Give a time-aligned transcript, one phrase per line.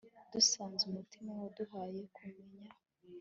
[0.31, 2.69] dusanze umutima waduhaye kumenya